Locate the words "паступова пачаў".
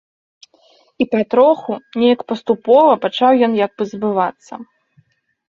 2.33-3.31